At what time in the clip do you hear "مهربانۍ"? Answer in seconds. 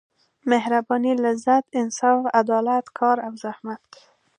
0.51-1.13